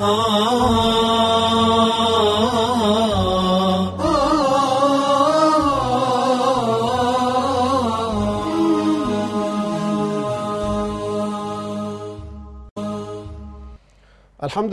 [0.00, 0.12] الحمد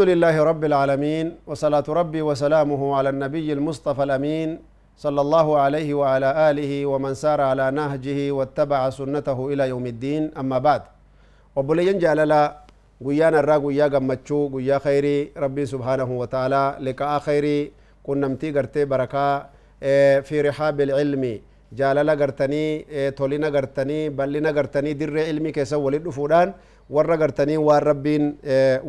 [0.01, 4.59] لله رب العالمين وصلاة ربي وسلامه على النبي المصطفى الأمين
[4.95, 10.31] صلى الله عليه وعلى آله ومن سار على نهجه واتبع سنته إلى يوم الدين.
[10.39, 10.81] أما بعد
[11.55, 12.66] وبلين جاللا
[13.01, 17.71] الرا قيا قمتشو قيا خيري ربي سبحانه وتعالى لقاء خيري
[18.03, 19.45] كنا متي قرتي بركة
[20.27, 21.39] في رحاب العلم
[21.77, 22.65] جاللا قرتني
[23.11, 26.53] تولينا قرتني بلنا قرتني در علمي كيسا ولد فودان
[26.89, 28.25] warra gartanii waan rabbiin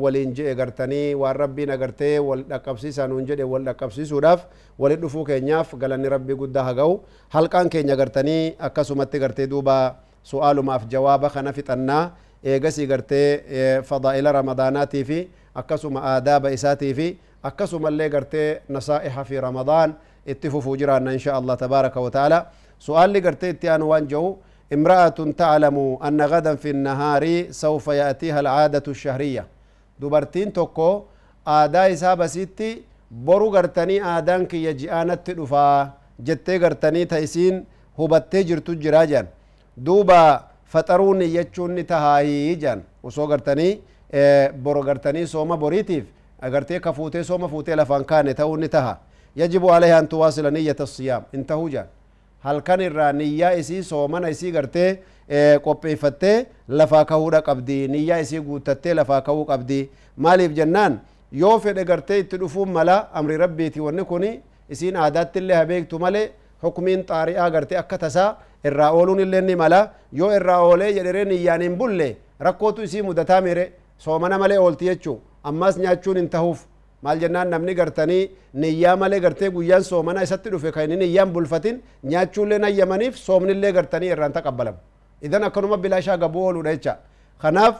[0.03, 4.45] waliin je'e gartanii waan rabbiin agartee wal dhaqqabsiisaa nuun jedhe wal dhaqqabsiisuudhaaf
[4.79, 6.93] walit dhufuu keenyaaf galanni rabbii guddaa haga'u
[7.35, 15.29] halqaan keenya gartanii akkasumatti gartee duuba su'aalumaaf jawaaba kana fixannaa eegasii gartee fadaa'ila ramadaanaatii fi
[15.55, 17.09] akkasuma aadaaba isaatii fi
[17.43, 19.95] akkasumallee gartee nasaa'iha fi ramadaan
[20.27, 22.47] itti fufuu jiraanna insha allah tabaaraka wa ta'ala
[22.79, 24.37] su'aalli gartee itti aanu waan jehu
[24.73, 25.77] امرأة تعلم
[26.09, 29.47] أن غدا في النهار سوف يأتيها العادة الشهرية
[30.01, 31.03] دبرتين توكو
[31.47, 37.65] آدا إسابة ستي برو غرتني آدان كي يجيانت دفا جتي غرتني تيسين
[40.73, 43.69] فترون يجون نتهاي جان وسو غرتني
[44.65, 46.05] بورو غرتني سوما بوريتيف
[46.47, 48.95] اغرتي كفوتي سوما فوتي لفان كان تهو نتها
[49.37, 51.87] يجب عليها ان تواصل نية الصيام انتهو جان
[52.47, 54.97] هل كان الرانية اسي سوما اسي غرتي
[55.67, 60.99] قبي فتي لفا كهورا قبدي نية اسي قوتتي لفا كهو قبدي مالي جنان
[61.33, 64.41] يوفي اغرتي تلفو ملا أمر ربي تي ونكوني
[64.73, 66.31] اسين عادات اللي هبيك تمالي
[66.63, 68.31] hukumiin xaari'aa gartee akka tasaa
[68.65, 69.81] irraa ooluun illee ni mala
[70.13, 72.09] yoo irraa oolee jedheree niyyaan hin bulle
[72.47, 73.65] rakkootu isii mudataa mire
[73.99, 75.17] soomana malee oolti jechuu
[75.51, 76.61] ammas nyaachuun hin tahuuf
[77.03, 78.23] maal jennaan namni gartanii
[78.63, 84.09] niyyaa malee gartee guyyaan soomana isatti dhufe kan inni niyyaan bulfatin nyaachuullee nayyamaniif soomnillee gartanii
[84.15, 84.79] irraan taqabbalamu
[85.29, 86.97] idan akkanuma bilaashaa gabuu ooluudha jecha
[87.43, 87.77] kanaaf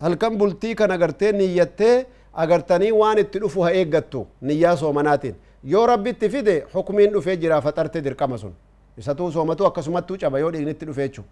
[0.00, 1.94] halkan bultii kana gartee niyyattee
[2.32, 5.34] agartanii waan itti dhufu ha eeggattu niyyaa soomanaatiin
[5.72, 8.52] yoo rabbi itti fide hukumiin dhufee jira faxarte dirqama sun
[8.98, 11.24] isatuu soomatu akkasumattuu caba yoo dhiignitti dhufe jechu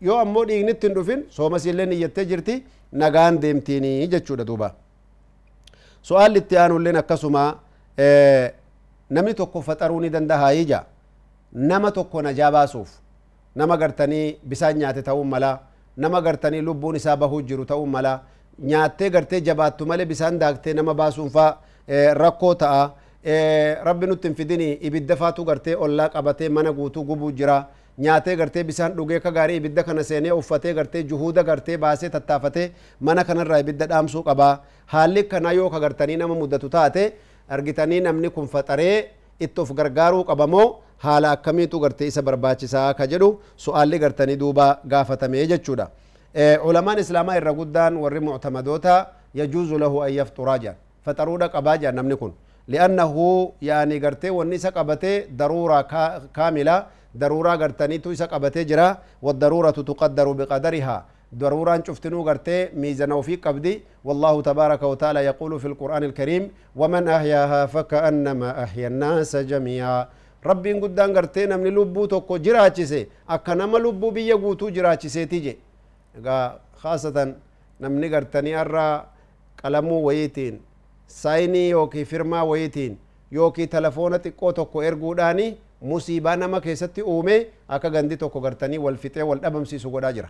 [0.00, 2.56] yoo ammoo dhiignitti hin dhufin soomasiillee niyyattee jirti
[3.02, 4.72] nagaan deemtiinii jechuudha duubaa
[6.02, 7.44] su'aalli itti aanulleen akkasuma
[9.10, 10.84] namni tokko faxaruu ni dandahaa ija
[11.52, 12.90] nama tokko najaa baasuuf
[13.54, 15.50] nama gartanii bisaan nyaate ta'uu mala
[16.04, 18.20] nama gartanii lubbuun isaa bahuu jiru ta'uu mala
[18.58, 21.50] nyaattee gartee jabaattu malee bisaan daaktee nama baasuun faa
[22.22, 22.90] rakkoo ta'a
[23.88, 27.56] rabbi nutti hin fidini ibidda faatu gartee ollaa qabatee mana guutuu gubuu jira
[28.06, 32.70] nyaatee gartee bisaan dhugee ka gaarii ibidda kana seenee uffatee gartee juhuuda gartee baasee tattaafatee
[33.00, 34.54] mana kanarraa ibidda dhaamsuu qabaa
[34.94, 37.04] haalli kanaa yoo ka gartanii nama muddatu taate
[37.48, 38.96] argitanii namni kun faxaree
[39.40, 40.66] itti of gargaaruu qabamoo
[41.04, 43.30] haala akkamiitu gartee isa barbaachisaa ka jedhu
[43.64, 45.88] su'aalli gartanii duuba gaafatamee jechuudha
[46.36, 48.96] علماء الإسلام الرجودان ورموا اعتمدوها
[49.40, 50.72] يجوز له أن يفطر راجا
[51.04, 52.32] فترودا قباجا نمنكن
[52.68, 53.12] لأنه
[53.62, 55.80] يعني قرتي والنساء قبتي ضرورة
[56.36, 56.76] كاملة
[57.16, 58.88] ضرورة قرتني تويسا قبتي جرا
[59.22, 60.96] والضرورة تقدر بقدرها
[61.34, 66.42] ضرورة شفتنو قرتي ميزنا وفي قبدي والله تبارك وتعالى يقول في القرآن الكريم
[66.76, 70.08] ومن أحياها فكأنما أحيا الناس جميعا
[70.46, 75.54] ربي قدان قرتي نمن لبو توكو جراتيسي أكنما لبو بيقوتو جراتيسي تيجي
[76.18, 77.34] egaa haasatan
[77.80, 78.86] namni gartanii har'a
[79.62, 80.60] qalamuu wayiitiin
[81.06, 82.98] saayinii yookiin firmaa wayiitiin
[83.32, 89.22] yookiin telefoona xiqqoo tokko erguudhaanii musiibaa nama keessatti uume akka gandi tokko gartanii wal fixee
[89.30, 90.28] wal dhabamsiisu godhaa jira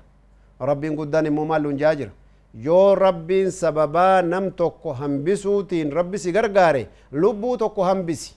[0.60, 2.10] rabbiin guddaan immoo maal lunjaa jira
[2.68, 3.50] yoo rabbiin
[4.22, 8.34] nam tokko hambisuutiin rabbi si gargaare lubbuu tokko hambisi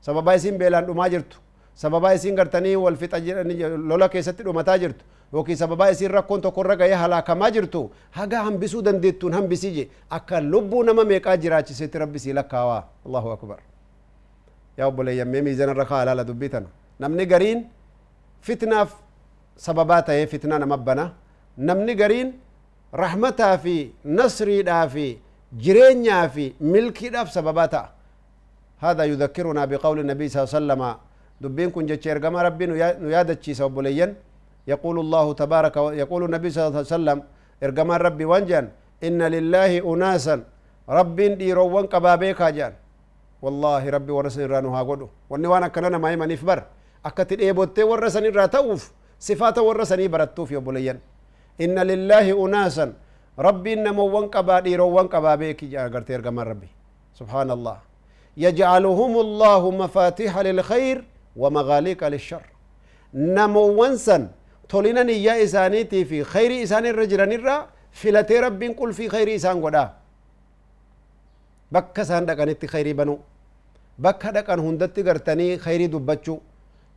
[0.00, 1.08] sababaa isiin beelaan dhumaa
[1.74, 3.42] سببا يسين غرتني والفت أجر
[3.88, 5.00] لولا كيسة تلو متاجرت
[5.32, 9.88] وكي سببا يسين ركون تكون رجع يهلا كماجرتو هجا هم بسودن ديتون هم بسيجي.
[10.12, 13.60] أك لبو نما ميك أجر أشي سترب بسيلا كوا الله أكبر.
[14.78, 16.68] يا بولي يا ميمي زين الرخاء لا لا دبيتنا
[17.00, 17.58] نم نجارين
[18.40, 18.88] فتنة
[19.56, 21.12] سببات هي فتنة نما بنا
[21.58, 22.28] نم نجارين
[22.94, 25.08] رحمتها في نصري دافي
[25.64, 27.82] جرينيا في ملكي داف سبباتا
[28.84, 30.82] هذا يذكرنا بقول النبي صلى الله عليه وسلم
[31.42, 32.64] دبين كن جتش ارغما ربي
[33.06, 34.10] نيادتشي سوبليين
[34.72, 37.18] يقول الله تبارك يقول النبي صلى الله عليه وسلم
[37.64, 38.64] إرغما ربي وانجان
[39.06, 40.36] إن لله أناسا.
[40.98, 42.72] رب ديروان قبابيكا جان
[43.44, 46.58] والله ربي ورسن رانو قدو واني وانا كنانا ما يمن إفبر
[47.08, 48.80] أكتد إيبوتي ورسن راتوف
[49.28, 50.98] صفات ورسن برتوف يوبليين
[51.64, 52.86] إن لله أناسا.
[53.46, 56.70] ربي نمو قبا ديروان قبابيكي جان قرتي إرغما ربي.
[57.18, 57.78] سبحان الله.
[58.46, 60.98] يجعلهم الله مفاتيح للخير.
[61.36, 62.44] ومغاليق للشر.
[63.14, 64.18] نمو ونسا
[64.68, 67.56] تولينا نيا إسانيتي في خير إسان الرجل نرى
[68.00, 69.84] فلتي رب قل في خير إسان قدا.
[71.72, 73.18] بكا سان دقانيتي خيري بنو.
[73.98, 76.36] بكا دقان هندتي قرتني خيري دبچو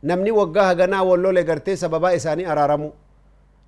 [0.08, 2.90] نمني وقاها قنا واللو لقرتي سببا إساني أرارمو.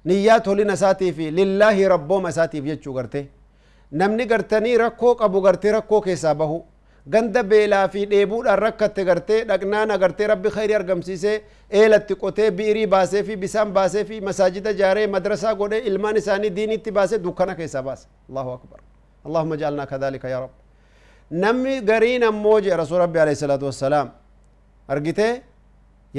[0.06, 3.26] نيات تولينا ساتي في لله ربهم ساتي في يجو قرتي
[3.93, 6.62] نمني قرتني ركو قبو قرتي ركو كيسا بهو
[7.13, 11.37] ganda beelaa fi dheebuudhaan rakkatte gartee dhaqnaan agartee rabbi khayrii argamsiisee
[11.81, 16.93] eelatti qotee biirii baasee fi bisaan baasee fi masaajida jaaree madrasaa godhee ilmaan isaanii diinitti
[16.93, 18.81] baasee dukkana keessaa baase allahu akbar
[19.29, 20.51] اللهم اجعلنا كذلك يا رب
[21.33, 24.07] نمي قرين موجي رسول ربي عليه الصلاة والسلام
[24.91, 25.31] أرقته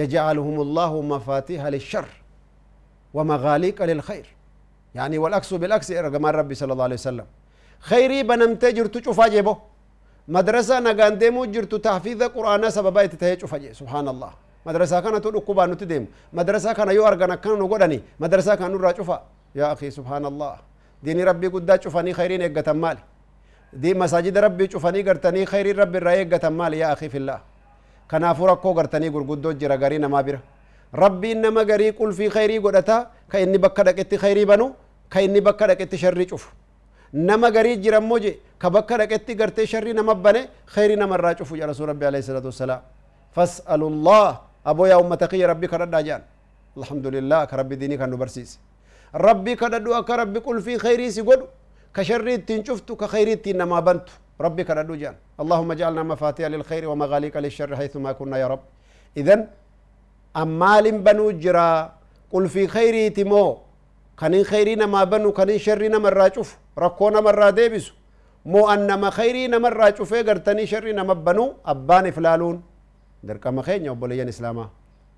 [0.01, 2.09] يجعلهم الله مفاتيح للشر
[3.15, 4.25] ومغاليق للخير
[4.97, 7.27] يعني والأكس بالأكس رقمان ربي صلى الله عليه وسلم
[7.89, 9.57] خيري بنمتجر جرت شوفا جيبه
[10.35, 14.31] مدرسة نغان ديمو جرتو تحفيظ قرآن سببا يتتهي فجي سبحان الله.
[14.67, 16.03] مدرسة كان تو دكوبا نتديم
[16.37, 19.17] مدرسة كان يو أرغنا كان نغدني مدرسة كان نرى شوفا
[19.59, 20.53] يا أخي سبحان الله.
[21.03, 23.01] ديني ربي قد شوفاني خيرين يقتا مالي.
[23.73, 26.77] دي مساجد ربي شوفاني قرتني خير ربي رأي يقتا مالي.
[26.83, 27.39] يا أخي في الله.
[28.11, 30.39] كنافو ركو قرتني قرقدو جرى غرينا ما بيرا.
[31.03, 32.97] ربي إنما غري قل في خيري قدتا.
[33.31, 34.67] كإني بكا دكتي خيري بنو.
[35.11, 36.45] كإني بكا دكتي شري شوف
[37.13, 38.31] nama garii jirammoo je
[38.61, 40.13] كبكر رقتي غرتي شري نما
[40.73, 42.81] خيري نما راجو يا رسول ربي عليه الصلاة والسلام.
[43.35, 44.29] فاسال الله.
[44.71, 46.21] أبو يا أمة تقي ربي كردا جان
[46.79, 48.59] الحمد لله كربي ديني كانو برسيس
[49.15, 49.91] ربي كد دو
[50.21, 51.41] ربي قل في خيري سيغد
[51.95, 54.07] كشري تنشفتو كخيري تي نما بنت
[54.45, 58.63] ربي كد جان اللهم اجعلنا مفاتيح للخير ومغاليق للشر حيثما كنا يا رب.
[59.17, 59.35] اذا
[60.43, 61.71] أمال بنو جرا
[62.33, 63.57] قل في خيري تمو.
[64.19, 66.11] كان خيرنا ما بنو كان شرنا من
[66.77, 67.49] ركونا من را
[68.45, 72.57] مو أنما خيري نما الراجوف قرتني شري نما بنو أبان فلالون.
[73.23, 74.65] درك ما خين وبوليان إسلاما.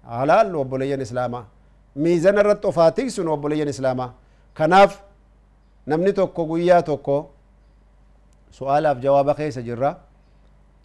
[0.06, 1.42] علال وبوليان إسلاما.
[1.96, 4.12] ميزان الرد فاتيسون وبوليان إسلاما.
[4.58, 5.02] كناف
[5.88, 7.26] نمني توكو قويا توكو.
[8.52, 9.92] سؤال في جواب خيس جرا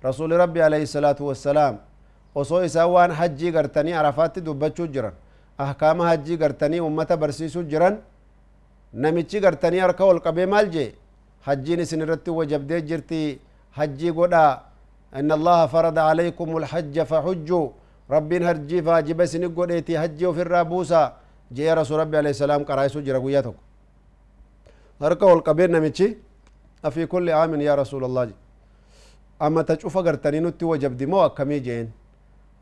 [0.05, 1.75] رسول ربي عليه الصلاة والسلام
[2.37, 5.15] osoo isaan waan hajjii gartanii arafaatti dubbachuu jiran
[5.65, 7.95] ahkaama hajjii gartanii ummata barsiisu jiran
[8.93, 10.95] namichi gartanii harka ol qabee maal jee
[11.85, 13.41] isin irratti wajabdee jirti
[13.79, 14.63] hajjii godhaa
[15.21, 17.67] إن الله فرض عليكم الحج فحجوا.
[18.15, 21.03] ربين هرجي فاجب سنق قديتي حجي وفي الرابوسا
[21.57, 23.57] جاء رسول ربي عليه السلام قرأيسو جرقوياتك.
[25.03, 26.07] هركا والقبير نمتشي
[26.85, 28.29] أفي كل عام يا رسول الله.
[29.43, 31.87] أما تشوف قرتني نتي وجب دمو أكمي جين.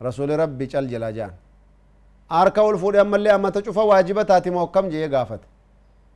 [0.01, 1.31] رسول ربي جل جلاجان.
[2.29, 5.45] harka ol fuudhe ammallee ammata cufa waajiba taati moo akkam jee gaafate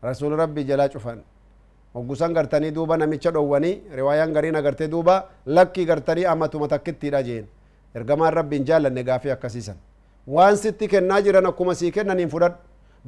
[0.04, 1.19] rasuul rabbii jalaa cufan
[1.95, 5.15] hoggusan gartanii duuba namicha dhowwanii riwaayaan gariin agartee duuba
[5.45, 7.45] lakkii gartanii ammatuma takkittiidha jeen
[7.95, 9.75] ergamaan rabbiin jaallanne gaafii akkasiisan
[10.36, 12.57] waan sitti kennaa jiran akkuma sii kennaniin fudhadhu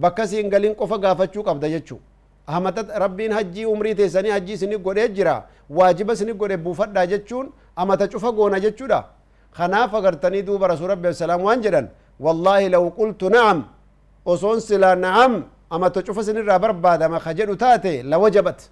[0.03, 1.99] bakka siin galiin qofa gaafachuu qabda jechuu
[2.47, 5.35] ahmata rabbiin hajjii umrii teessanii hajjii isini godhee jira
[5.69, 8.99] waajiba isini godhe buufadhaa jechuun amata cufa goona jechuudha
[9.57, 11.89] kanaaf agartanii duuba rasuul rabbi salaam waan jedhan
[12.25, 13.59] والله لو قلت نعم
[14.25, 15.33] وصون سلا نعم
[15.73, 18.69] أما تشوف سن الرابر بعد ما خجل تاتي لوجبت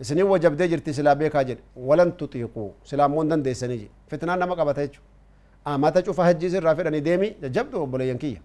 [0.00, 2.70] سنين وجب دي جرتي سلا بيك هاجر ولن تطيقوا.
[2.84, 3.88] سلا موندن دي سنيجي.
[4.08, 4.88] فتنان نما قبتها
[5.66, 8.42] أما تشوف هجي سر رافر أني ديمي جبدو بولا ينكية.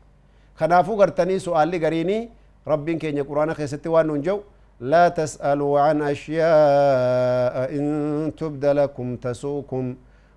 [0.56, 2.30] خنافو غرتني سؤال لي غريني
[2.68, 4.40] ربين كيني قرآن خيستي وان ننجو.
[4.80, 9.96] لا تسألوا عن أشياء إن تبد لكم تسوكم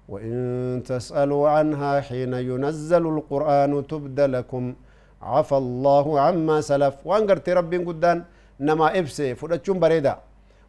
[0.08, 4.74] وإن تسألوا عنها حين ينزل القرآن تبد لكم.
[5.22, 6.94] عفى الله عما سلف.
[7.04, 8.18] وان قرت ربي قدان
[8.60, 10.14] نما إبسي فرأتشون بريدا.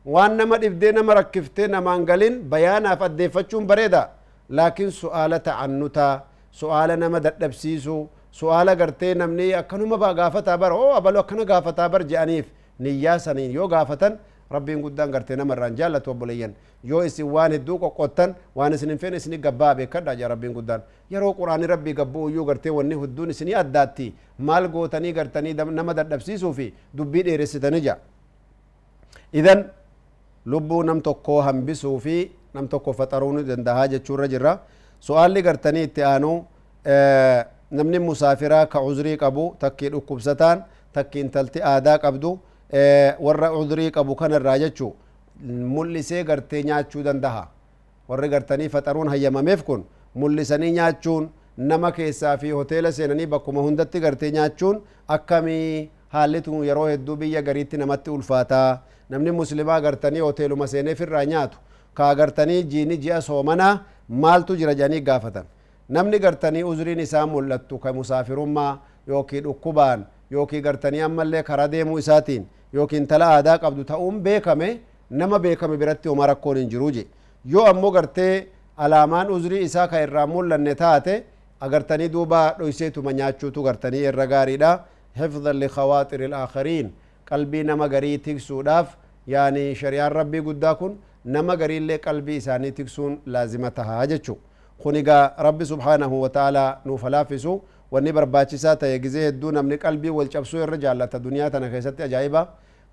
[0.06, 4.04] وان نما إبدي نما ركفتي نما انقلين بيانا فديفتشون بريدا.
[4.50, 6.10] لكن سؤال تعنتا
[6.52, 7.98] سؤال نما دبسيسو
[8.32, 12.48] سؤال قرتي نمني أكنما با غافتا بر أو أبلو أكنا غافتا بر جانيف.
[12.80, 14.14] نياسنين يو غافتن.
[14.52, 16.54] Rabbiin guddaan gartee namarraan jaallatu obboleeyyan
[16.92, 20.82] yoo isin waan hedduu qoqqottan waan isin hin feene isini gabbaa beekadha jaa rabbiin guddaan
[21.16, 24.14] yeroo quraani rabbii gabbuu iyyuu gartee wanni hedduun isinii addaatti
[24.50, 27.98] maal gootanii gartanii nama dadhabsiisuu fi dubbii dheeressitanii jaa
[29.34, 29.66] idan
[30.46, 32.18] lubbuu nam tokkoo hambisuu fi
[32.54, 34.58] nam tokko faxaruu ni dandahaa jechuurra jirra
[35.08, 36.32] su'aalli gartanii itti aanu
[37.80, 42.32] namni musaafiraa ka uzrii qabu takkii dhukkubsataan takki intalti aadaa qabdu
[42.74, 44.94] warra udrii qabu kanarraa jechu
[45.76, 47.48] mul'isee gartee nyaachuu dandaha
[48.10, 49.84] warri gartanii faxaruun hayyamameef kun
[50.16, 57.16] mul'isanii nyaachuun nama keessaa fi hoteela seenanii bakkuma hundatti gartee nyaachuun akkamii haallitu yeroo hedduu
[57.16, 61.58] biyya gariitti namatti ulfaataa namni muslimaa gartanii hoteeluma seeneef irraa nyaatu
[61.94, 63.74] ka gartanii jiini ji'a soomanaa
[64.24, 65.46] maaltu jira jedhanii gaafatan
[65.90, 68.72] namni gartanii uzriin isaa mul'attu ka musaafirummaa
[69.08, 74.70] yookii dhukkubaan yookii gartanii ammallee kara deemuu isaatiin yookiin tala aadaa qabdu ta'uun beekame
[75.10, 77.06] nama beekame biratti homa rakkoon hin jiru je
[77.54, 78.48] yoo ammoo gartee
[78.78, 81.24] alaamaan uzrii isaa ka irraa mul'anne taate
[81.60, 84.72] agartanii duuba dhoyseetuma nyaachuutu gartanii irra gaariidha
[85.22, 86.92] hifdan likawaaxiri ilaakhariin
[87.30, 88.96] qalbii nama garii tiksuudhaaf
[89.34, 94.38] yaani shari'aan rabbii guddaa kun nama gariillee qalbii isaanii tiksuun laazima tahaa jechu
[94.84, 100.30] kun egaa rabbi subhaanahu wataalaa nuuf halaafisu wanni barbaachisaa ta'e gizee hedduu namni qalbii wal
[100.36, 102.42] cabsuu irra jaallata duniyaa tana keessatti ajaa'iba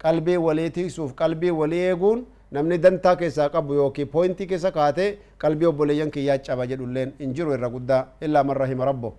[0.02, 5.66] qalbii walii tiksuuf qalbii walii eeguun namni dantaa keessaa qabu yookiin poointii keessa kaatee qalbii
[5.70, 9.14] obboleeyyan kiyyaa caba jedhulleen hin jiru irra guddaa illaa man rahima rabbo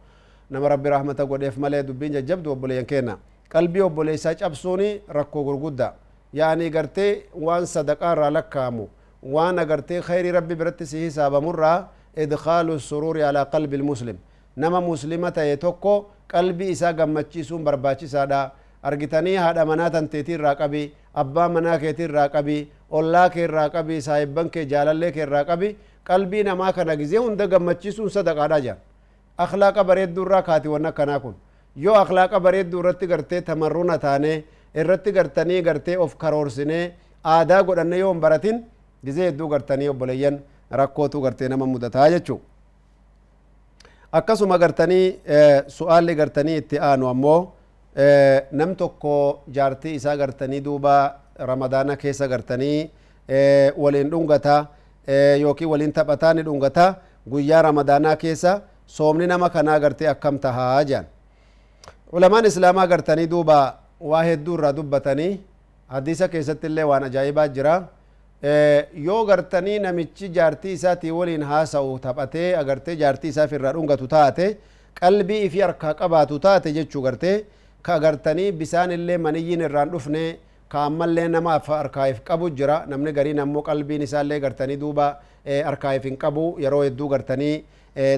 [0.49, 3.17] nama rabbi rahmata godheef malee dubbiin jajjabdu obboleeyyan kenna
[3.49, 5.93] qalbii obboleessaa cabsuuni rakkoo gurguddaa
[6.33, 7.11] yaani gartee
[7.47, 8.87] waan sadaqaa irraa lakkaamu
[9.35, 11.77] waan agartee khayrii rabbi biratti si hisaabamurraa
[12.23, 14.17] idkaalu suruuri alaa qalbi ilmuslim
[14.63, 15.93] nama muslima ta'e tokko
[16.33, 18.41] qalbii isaa gammachiisuun barbaachisaadha
[18.89, 20.81] argitanii haadha manaa tanteetii irraa qabi
[21.23, 22.57] abbaa manaa keetii irraa qabi
[22.99, 25.69] ollaa kee irraa qabi saahibban kee jaalallee kee irraa qabi
[26.09, 28.77] qalbii namaa kana gizee hunda gammachiisuun sadaqaadha jaan
[29.45, 31.35] akhlaaqa bareedduu irraa kaati wan akkanaa kun
[31.85, 34.33] yoo akhlaaqa bareedduu irratti gartee tamarruna taane
[34.83, 36.83] irratti gartanii gartee of karoorsinee
[37.35, 38.63] aadaa godhanne yoo hin baratin
[39.05, 40.39] gizee hedduu gartanii obboleeyyan
[40.81, 42.39] rakkootu gartee nama mudataa jechuu
[44.11, 45.19] akkasuma gartanii
[45.67, 47.39] su'aalli gartanii itti aanu ammoo
[48.51, 50.95] nam tokko jaartii isaa gartanii duuba
[51.49, 52.89] ramadaana keessa gartanii
[53.77, 54.55] waliin dhungata
[55.41, 56.95] yookiin waliin taphataa ni dhungata
[57.29, 61.05] guyyaa ramadaanaa keessa soomni nama kanaa gartee akkam tahaa jedhan
[62.11, 63.59] ulamaan islaamaa gartanii duuba
[64.11, 65.31] waa hedduu irraa dubbatanii
[65.87, 67.75] hadiisa keessatti illee waan ajaa'ibaa jira
[68.43, 74.57] yoo gartanii namichi jaartii isaatii waliin haasa'u taphatee agartee jaartii isaaf irraa dhungatu taate
[74.99, 77.43] qalbii ifi harkaa qabaatu taate jechuu gartee
[77.81, 80.37] ka agartanii bisaan illee maniyyiin irraan dhufne
[80.69, 85.09] ka ammallee nama harkaa'if qabu jira namni gariin ammoo qalbiin isaallee gartanii duuba
[85.65, 87.63] harkaa'if hin qabu yeroo hedduu gartanii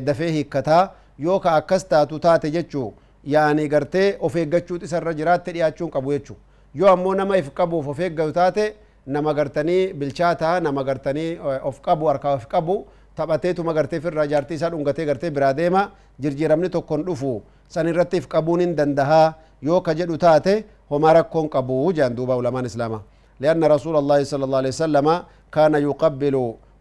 [0.06, 0.84] dafee hiikkataa
[1.20, 2.94] yoo ka akkas taatu taate jechuu
[3.34, 6.38] yaani gartee of eeggachuut isarra jiraatte dhiyaachuun qabu jechuu
[6.76, 8.74] yoo ammoo nama if qabuuf of eeggatu taate
[9.16, 11.30] nama gartanii bilchaataa nama gartanii
[11.70, 12.76] of qabu harkaa of qabu
[13.16, 15.82] taphateetuma gartee firraa jaartii isaa dhungatee gartee biraa deema
[16.20, 17.32] jirjiiramni tokkon dhufu
[17.68, 19.34] san irratti if qabuun hin dandahaa
[19.70, 20.54] yoo ka jedhu taate
[20.92, 23.02] homaa rakkoon qabu jaan duuba ulamaan islaama
[23.42, 25.08] لأن رسول الله صلى الله عليه وسلم
[25.56, 26.36] كان يقبل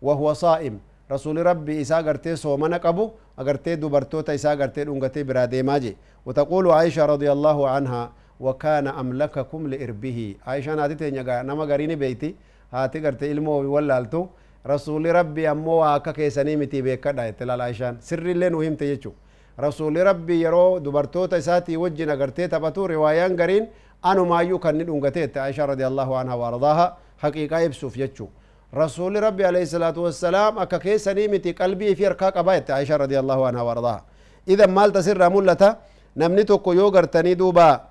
[0.07, 0.75] وهو صائم
[1.15, 3.05] رسول ربي إسا قرتي صومنا قبو
[3.41, 5.93] أقرتي دبرتوتا إسا قرتي دونغتي برادي ماجي
[6.27, 8.03] وتقول عائشة رضي الله عنها
[8.41, 10.19] وكان أملككم لإربه.
[10.47, 12.35] عائشة ناتي تنجا نما غريني بيتي.
[12.73, 14.27] هاتي قرتي إلمو واللالتو
[14.67, 17.43] رسول ربي أمو واكا كيساني متي بيكا دايت.
[17.43, 19.13] لال عائشان سر اللي نهم تيجو
[19.61, 23.65] رسول ربي يرو دبرتوتا إساتي وجنا قرتي تبتو روايان غرين.
[24.11, 26.87] أنو ما يو كان ندونغتي عائشة رضي الله عنها وأرضاها.
[27.19, 28.27] حقيقة يبسوف يجو
[28.75, 33.47] رسول ربي عليه الصلاة والسلام أكا كيساني متي قلبي في أركاك بايت عائشة رضي الله
[33.47, 34.03] عنها وأرضاها.
[34.49, 35.77] إذا مال تسر ملتا
[36.17, 37.90] نمني توكو يو قرتني دوبا.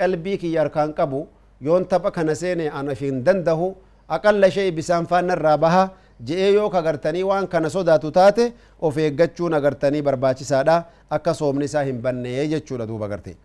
[0.00, 1.20] Qalbii kiyya harkaan qabu
[1.68, 3.68] yoon tapha kana seene ana hin dandahu
[4.16, 5.84] aqalla shee bisaan faana irraa baha
[6.28, 8.44] je'ee yoo kagartanii waan kana sodaatu taate
[8.88, 10.76] of eeggachuun agartanii barbaachisaadha
[11.18, 13.36] akka soomni isaa hin bannee jechuudha duuba garte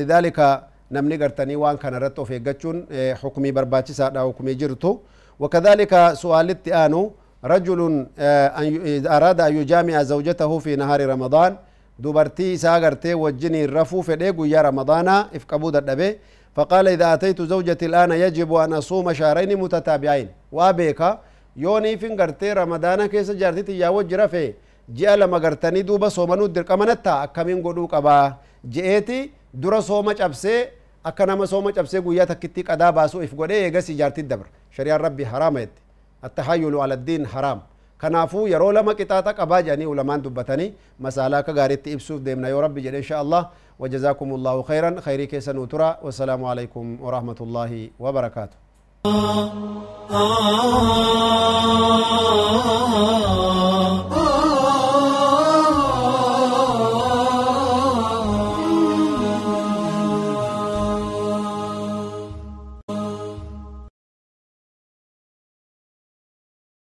[0.00, 0.46] lidaalika
[0.90, 2.86] namni gartanii waan kana irratti of eeggachuun
[3.22, 5.00] hukumii barbaachisaadha hukumii jirtu
[5.44, 5.92] وكذلك
[6.22, 6.48] سؤال
[6.84, 7.02] آنو
[7.52, 7.80] رجل
[9.16, 11.56] أراد أن يجامع زوجته في نهار رمضان
[12.02, 16.10] dubartii isaa gartee wajjiniin rafuu fedhe guyyaa ramadaanaa if qabuu dadhabe
[16.56, 21.10] فقال إذا أتيت زوجتي الآن يجب أن أصوم شهرين متتابعين وابيكا
[21.56, 24.54] يوني فين غرتي رمضان كيس جارتي تيا وجرا في
[24.88, 25.38] جاء لما
[25.88, 30.68] دوبا صومنو در كمنتا أكمين قدو قبا جئتي درا صوم جبسي
[31.06, 35.68] أكنما صوم جبسي قويا تكتي قدا باسو إف قدي يغسي جارتي الدبر شريعة ربي حرامت
[36.24, 37.60] التحايل على الدين حرام
[38.02, 40.68] kanaafuu yeroo lama qixaaxa qabaa jedhanii ulamaan dubbatanii
[41.06, 43.20] masaalaa akka gaariitti ibsuuf deemna yoo rabbi jedhe insha
[43.80, 48.56] وجزاكم الله خيرا خيري كيسا نوترا والسلام عليكم ورحمة الله وبركاته